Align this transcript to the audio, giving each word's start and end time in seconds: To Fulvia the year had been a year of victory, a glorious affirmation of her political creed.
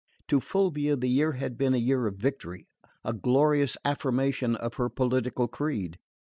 To 0.29 0.39
Fulvia 0.39 0.95
the 0.95 1.07
year 1.07 1.33
had 1.33 1.59
been 1.59 1.75
a 1.75 1.77
year 1.77 2.07
of 2.07 2.15
victory, 2.15 2.65
a 3.05 3.13
glorious 3.13 3.77
affirmation 3.85 4.55
of 4.55 4.73
her 4.73 4.89
political 4.89 5.47
creed. 5.47 5.99